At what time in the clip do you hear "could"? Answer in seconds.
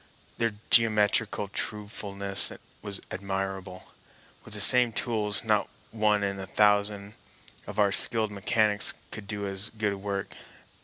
9.11-9.27